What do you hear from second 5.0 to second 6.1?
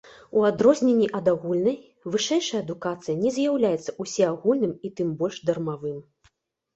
тым больш дармавым.